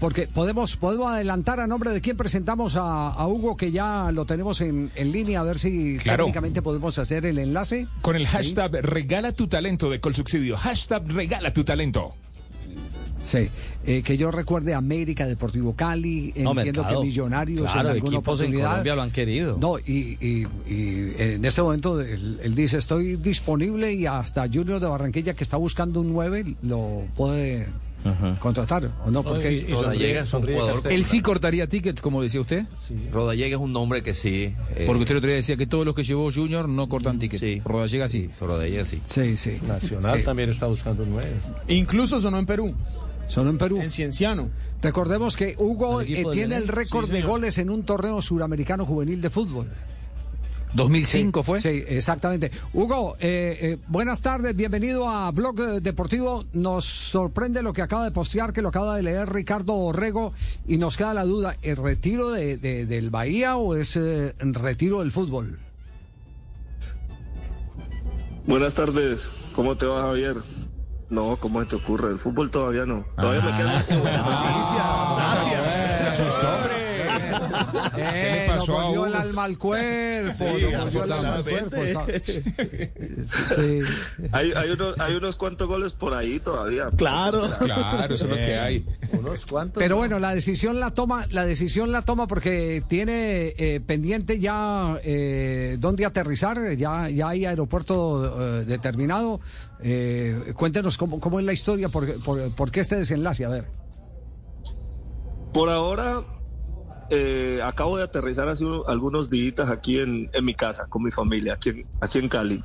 [0.00, 4.24] Porque podemos, podemos adelantar a nombre de quién presentamos a, a Hugo, que ya lo
[4.26, 6.24] tenemos en, en línea, a ver si Claro.
[6.24, 7.86] técnicamente podemos hacer el enlace.
[8.02, 10.56] Con el hashtag regala tu talento de Colsubsidio.
[10.56, 12.14] Hashtag regala tu talento.
[13.22, 13.48] Sí,
[13.86, 17.00] eh, que yo recuerde América, Deportivo Cali, No, entiendo Mercado.
[17.00, 18.68] que Millonarios Claro, en alguna equipos en oportunidad.
[18.68, 19.56] Colombia lo han querido.
[19.58, 24.78] No, y, y- y en este momento él, él dice, estoy disponible y hasta Junior
[24.78, 27.66] de Barranquilla, que está buscando un 9, lo puede
[28.38, 29.22] contratar, ¿o no?
[29.22, 30.82] Porque Rodallega es un jugador.
[30.92, 32.64] Él sí cortaría tickets, como decía usted.
[33.12, 34.54] Rodallega es un nombre que sí.
[34.76, 37.18] eh, Porque usted el otro día decía que todos los que llevó Junior no cortan
[37.18, 37.40] tickets.
[37.40, 37.62] Sí.
[37.64, 38.28] Rodallega sí.
[38.40, 39.00] Rodallega sí.
[39.04, 39.58] Sí, sí.
[39.66, 40.24] Nacional Sí.
[40.24, 41.32] también está buscando un nueve.
[41.68, 42.74] Incluso sonó en Perú,
[43.28, 43.80] Solo en Perú.
[43.80, 44.50] en Cienciano.
[44.82, 48.84] Recordemos que Hugo ¿El eh, tiene el récord Sí, de goles en un torneo suramericano
[48.84, 49.66] juvenil de fútbol.
[50.74, 51.60] 2005 fue.
[51.60, 52.50] Sí, exactamente.
[52.72, 56.44] Hugo, eh, eh, buenas tardes, bienvenido a Blog eh, Deportivo.
[56.52, 60.32] Nos sorprende lo que acaba de postear, que lo acaba de leer Ricardo Orrego,
[60.66, 65.00] y nos queda la duda, ¿el retiro de, de- del Bahía o es eh, retiro
[65.00, 65.58] del fútbol?
[68.46, 70.36] Buenas tardes, ¿cómo te va Javier?
[71.08, 72.10] No, ¿cómo se te ocurre?
[72.10, 73.04] El fútbol todavía no.
[73.18, 73.84] Todavía me queda
[76.02, 76.83] Se asustó, hombre.
[77.96, 79.06] Eh, le pasó Hugo?
[79.06, 80.34] el alma al cuerpo.
[80.36, 81.76] Sí, el alma al cuerpo.
[83.54, 83.80] Sí.
[84.32, 86.90] hay, hay, unos, hay unos cuantos goles por ahí todavía.
[86.96, 87.42] Claro.
[87.60, 88.86] Claro, eso es lo que hay.
[89.12, 89.80] Unos cuantos.
[89.80, 94.98] Pero bueno, la decisión la toma, la decisión la toma porque tiene eh, pendiente ya
[95.04, 99.40] eh, dónde aterrizar, ya, ya hay aeropuerto eh, determinado.
[99.80, 103.66] Eh, cuéntenos cómo, cómo es la historia, por, por, por qué este desenlace, a ver.
[105.52, 106.24] Por ahora,
[107.10, 111.10] eh, acabo de aterrizar hace uno- algunos días aquí en, en mi casa con mi
[111.10, 112.62] familia, aquí en, aquí en Cali.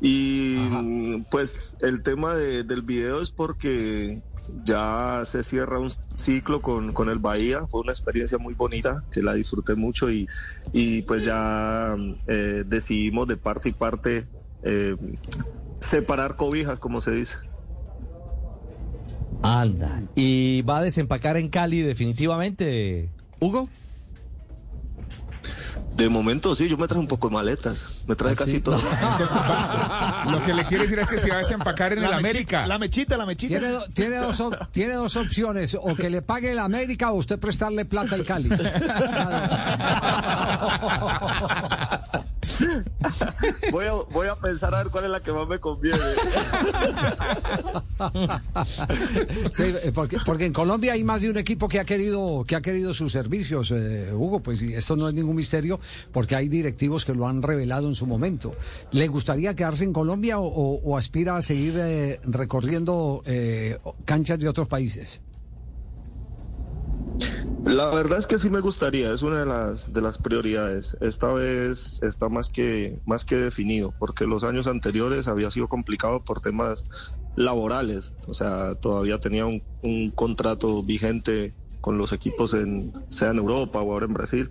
[0.00, 4.22] Y pues el tema de- del video es porque
[4.64, 7.66] ya se cierra un ciclo con, con el Bahía.
[7.68, 10.26] Fue una experiencia muy bonita, que la disfruté mucho y,
[10.72, 11.96] y pues ya
[12.26, 14.26] eh, decidimos de parte y parte
[14.62, 14.96] eh,
[15.80, 17.36] separar cobijas, como se dice.
[19.42, 20.02] Anda.
[20.16, 23.10] ¿Y va a desempacar en Cali definitivamente,
[23.40, 23.68] Hugo?
[25.96, 28.78] De momento sí, yo me traje un poco de maletas, me traje casi todo.
[30.30, 32.68] Lo que le quiere decir es que se va a desempacar en el América.
[32.68, 33.58] La mechita, la mechita.
[33.58, 37.14] Tiene, do- tiene, dos, op- tiene dos opciones, o que le pague el América o
[37.16, 38.48] usted prestarle plata al Cali.
[43.72, 45.98] Voy a, pensar a ver cuál es la que más me conviene.
[49.58, 52.60] Eh, porque, porque en Colombia hay más de un equipo que ha querido que ha
[52.60, 54.40] querido sus servicios, eh, Hugo.
[54.40, 55.80] Pues esto no es ningún misterio,
[56.12, 58.54] porque hay directivos que lo han revelado en su momento.
[58.92, 64.38] ¿Le gustaría quedarse en Colombia o, o- o aspira a seguir eh, recorriendo eh, canchas
[64.38, 65.20] de otros países?
[67.68, 70.96] La verdad es que sí me gustaría, es una de las de las prioridades.
[71.02, 76.24] Esta vez está más que más que definido, porque los años anteriores había sido complicado
[76.24, 76.86] por temas
[77.36, 78.14] laborales.
[78.26, 83.82] O sea, todavía tenía un, un contrato vigente con los equipos en sea en Europa
[83.82, 84.50] o ahora en Brasil,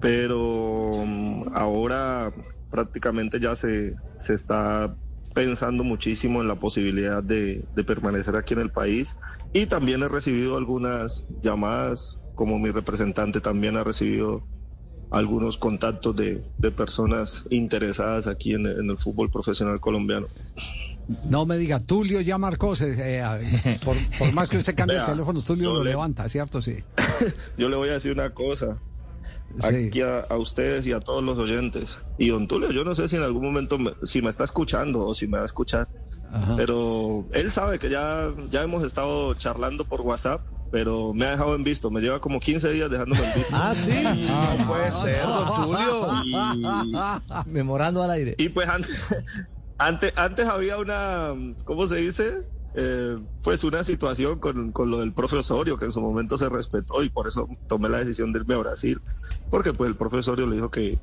[0.00, 2.32] pero mm, ahora
[2.70, 4.96] prácticamente ya se se está
[5.34, 9.16] pensando muchísimo en la posibilidad de, de permanecer aquí en el país
[9.52, 14.44] y también he recibido algunas llamadas, como mi representante también ha recibido
[15.10, 20.28] algunos contactos de, de personas interesadas aquí en, en el fútbol profesional colombiano.
[21.24, 25.12] No me diga, Tulio ya marcó, eh, por, por más que usted cambie el Vea,
[25.14, 26.62] teléfono, Tulio yo lo le- levanta, ¿cierto?
[26.62, 26.76] Sí.
[27.58, 28.78] Yo le voy a decir una cosa,
[29.60, 29.74] Sí.
[29.88, 32.00] aquí a, a ustedes y a todos los oyentes.
[32.18, 35.04] Y don Tulio, yo no sé si en algún momento, me- si me está escuchando
[35.04, 35.88] o si me va a escuchar,
[36.30, 36.54] Ajá.
[36.56, 41.54] pero él sabe que ya, ya hemos estado charlando por WhatsApp, pero me ha dejado
[41.54, 43.56] en visto, me lleva como 15 días dejándome en visto.
[43.56, 43.90] Ah, sí.
[44.58, 46.24] No puede ser, don Tulio.
[46.24, 48.34] Y, Memorando al aire.
[48.38, 49.14] y pues antes,
[49.78, 51.34] antes, antes había una,
[51.64, 52.46] ¿cómo se dice?
[52.74, 56.48] Eh, pues una situación con, con lo del profe Osorio que en su momento se
[56.48, 59.00] respetó y por eso tomé la decisión de irme a Brasil,
[59.50, 60.98] porque pues el profe Osorio le dijo que,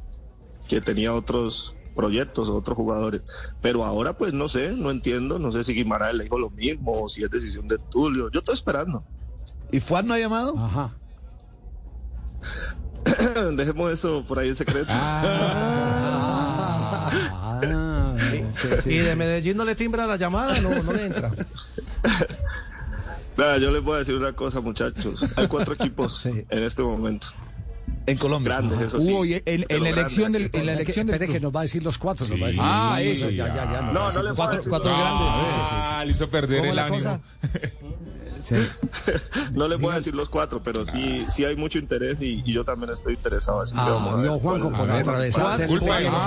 [0.68, 3.24] que tenía otros proyectos, otros jugadores,
[3.62, 7.02] pero ahora pues no sé, no entiendo, no sé si Guimaraes le dijo lo mismo
[7.02, 9.04] o si es decisión de Tulio, yo estoy esperando.
[9.76, 10.58] ¿Y Fuad no ha llamado?
[10.58, 10.94] Ajá.
[13.58, 14.88] Dejemos eso por ahí en secreto.
[14.90, 17.12] Ah,
[18.18, 18.42] sí,
[18.84, 18.90] sí.
[18.90, 20.62] ¿Y de Medellín no le timbra la llamada?
[20.62, 21.30] No, no le entra.
[23.36, 25.26] Nada, yo les voy a decir una cosa, muchachos.
[25.36, 27.28] Hay cuatro equipos en este momento.
[28.08, 28.54] En Colombia.
[28.54, 29.12] Grandes, eso sí.
[29.12, 31.56] Hugo, y en, en la grandes elección del, en la elección del Espere que nos
[31.56, 32.28] va a decir los cuatro.
[32.28, 33.82] nos va a decir- Ah, Sí, eso, ya, ya, ya.
[33.82, 35.28] No, no le Cuatro, decir cuatro grandes.
[35.32, 37.22] Ah, le hizo perder ¿Cómo el ánimo.
[38.44, 38.56] Sí.
[39.54, 42.54] No les voy a decir los cuatro, pero sí, sí hay mucho interés y, y
[42.54, 43.62] yo también estoy interesado.
[43.62, 44.24] Así que vamos Ah, a ver.
[44.30, 44.88] vio Juanjo por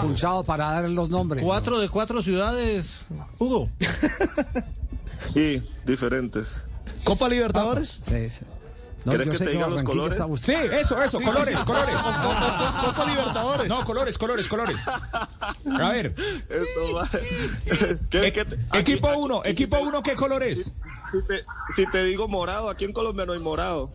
[0.03, 1.45] impulsado para dar los nombres.
[1.45, 3.03] Cuatro de cuatro ciudades,
[3.39, 3.69] Hugo.
[5.23, 6.61] Sí, diferentes.
[7.05, 8.01] Copa Libertadores.
[8.05, 8.41] Sí, sí.
[9.09, 10.19] No, ¿Querés yo que te diga los colores?
[10.37, 11.97] Sí, eso, eso, colores, colores.
[11.97, 13.69] Copa Libertadores.
[13.69, 14.77] No, colores, colores, colores.
[14.87, 16.15] A ver,
[16.49, 17.09] Esto va-
[18.11, 20.75] ¿Qué- qué te- aquí- E- equipo aquí- 1, y si equipo te- 1, ¿qué colores?
[21.11, 21.43] Si te,
[21.75, 23.93] si te digo morado, aquí en Colombia no hay morado.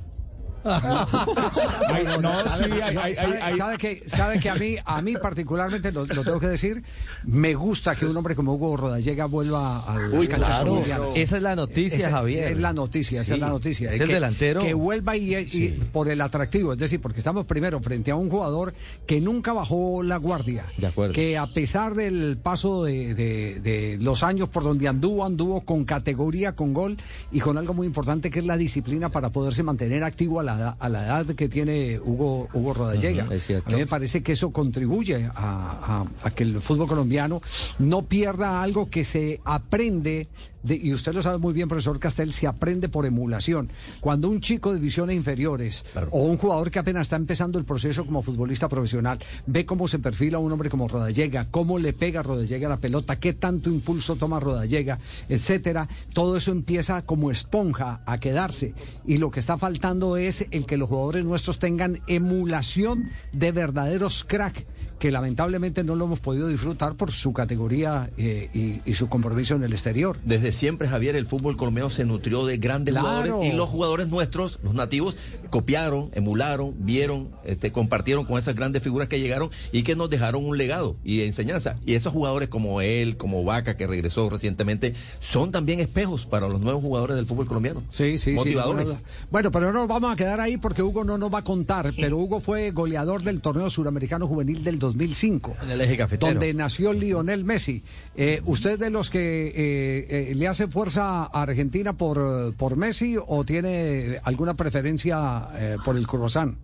[0.66, 5.02] Ay, no, sí, hay, hay, ¿Sabe, hay, hay- sabe que, sabe que a mí, a
[5.02, 6.84] mí particularmente, lo, lo tengo que decir,
[7.26, 10.70] me gusta que un hombre como Hugo Rodallega vuelva a las Uy, canchas claro.
[10.70, 11.08] colombianas.
[11.16, 12.52] Esa es la noticia, Javier.
[12.52, 13.92] Es la noticia, esa es la noticia.
[13.92, 14.62] Es el que, delantero.
[14.62, 18.30] Que vuelva y, y por el atractivo, es decir, porque estamos primero frente a un
[18.30, 18.74] jugador
[19.06, 20.66] que nunca bajó la guardia.
[20.78, 21.14] De acuerdo.
[21.14, 25.84] Que a pesar del paso de, de- de los años por donde anduvo, anduvo con
[25.86, 26.98] categoría, con gol
[27.32, 30.70] y con algo muy importante que es la disciplina para poderse mantener activo a la,
[30.80, 33.26] a la edad que tiene Hugo, Hugo Rodallega.
[33.66, 37.42] A mí me parece que eso contribuye a, a- a que el fútbol colombiano
[37.80, 40.28] no pierda algo que se aprende,
[40.64, 43.70] de, y usted lo sabe muy bien, profesor Castel, se aprende por emulación.
[44.00, 48.06] Cuando un chico de divisiones inferiores o un jugador que apenas está empezando el proceso
[48.06, 52.68] como futbolista profesional ve cómo se perfila un hombre como Rodallega, cómo le pega Rodallega
[52.68, 55.00] a la pelota, qué tanto impulso toma Rodallega,
[55.30, 58.74] etcétera, todo eso empieza como esponja a quedarse.
[59.06, 64.24] Y lo que está faltando es el que los jugadores nuestros tengan emulación de verdaderos
[64.24, 64.66] crack
[65.00, 69.54] que lamentablemente no lo hemos podido disfrutar por su categoría eh, y, y su compromiso
[69.56, 70.18] en el exterior.
[70.24, 73.08] Desde siempre, Javier, el fútbol colombiano se nutrió de grandes Claro.
[73.10, 75.18] jugadores y los jugadores nuestros, los nativos,
[75.50, 80.46] copiaron, emularon, vieron, este, compartieron con esas grandes figuras que llegaron y que nos dejaron
[80.46, 81.78] un legado y enseñanza.
[81.86, 86.62] Y esos jugadores como él, como Vaca, que regresó recientemente, son también espejos para los
[86.62, 87.84] nuevos jugadores del fútbol colombiano.
[87.92, 88.90] Sí, sí, Motivadores.
[88.90, 88.96] sí.
[89.32, 91.92] Bueno, pero no nos vamos a quedar ahí porque Hugo no nos va a contar,
[91.96, 95.56] pero Hugo fue goleador del torneo suramericano juvenil del 2005.
[95.64, 96.32] En el eje cafetero.
[96.32, 97.84] Donde nació Lionel Messi.
[98.16, 103.16] Eh, ¿Usted de los que eh, eh, le hace fuerza a Argentina por, por Messi
[103.18, 106.58] o tiene alguna preferencia eh, por el croissant?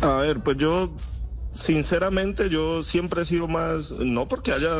[0.00, 0.90] A ver, pues yo,
[1.52, 4.70] sinceramente, yo siempre he sido más, no porque haya,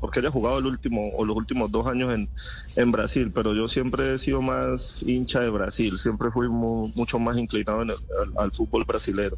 [0.00, 2.30] porque haya jugado el último o los últimos dos años en,
[2.76, 7.18] en Brasil, pero yo siempre he sido más hincha de Brasil, siempre fui mu- mucho
[7.18, 9.36] más inclinado en el- al, al fútbol brasilero.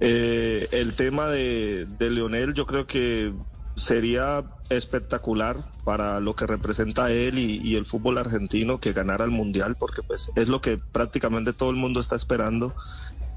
[0.00, 3.32] Eh, el tema de, de Leonel, yo creo que
[3.76, 9.76] sería espectacular para lo que representa él y, el fútbol argentino que ganara el mundial,
[9.78, 12.74] porque pues es lo que prácticamente todo el mundo está esperando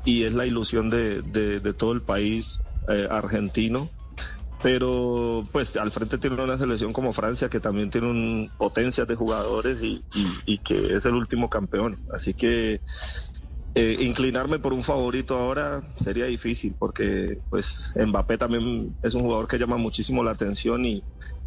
[0.03, 3.89] y es la ilusión de todo el país eh, argentino.
[4.63, 9.15] Pero pues al frente tiene una selección como Francia que también tiene un potencias de
[9.15, 12.00] jugadores y, y- y que es el último campeón.
[12.12, 12.81] Así que
[13.80, 19.48] eh, inclinarme por un favorito ahora sería difícil porque pues Mbappé también es un jugador
[19.48, 21.04] que llama muchísimo la atención y,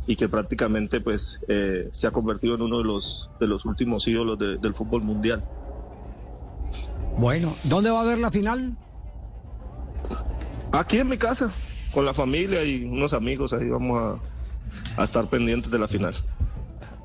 [0.07, 4.07] y que prácticamente pues eh, se ha convertido en uno de los de los últimos
[4.07, 5.43] ídolos de- del fútbol mundial.
[7.19, 8.77] Bueno, ¿dónde va a haber la final?
[10.73, 11.53] Aquí en mi casa,
[11.93, 16.15] con la familia y unos amigos, ahí vamos a, a estar pendientes de la final.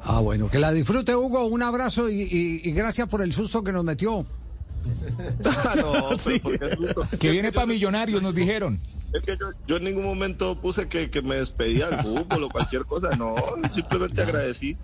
[0.01, 3.63] Ah, bueno, que la disfrute Hugo, un abrazo y, y- y gracias por el susto
[3.63, 4.23] que nos metió.
[5.45, 6.39] Ah, no, pero
[6.93, 8.79] porque es que viene para Millonarios, nos dijeron.
[9.13, 12.49] Es que yo, yo en ningún momento puse que, que me despedía del fútbol o
[12.49, 13.35] cualquier cosa, no,
[13.71, 14.77] simplemente agradecí.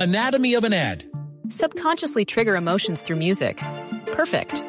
[0.00, 1.04] Anatomy of an ad.
[1.48, 3.60] Subconsciously trigger emotions through music.
[4.12, 4.64] Perfect.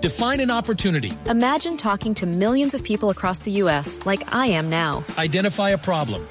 [0.00, 1.12] Define an opportunity.
[1.28, 4.00] Imagine talking to millions of people across the U.S.
[4.06, 5.04] like I am now.
[5.18, 6.26] Identify a problem.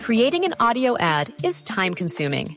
[0.00, 2.56] Creating an audio ad is time consuming.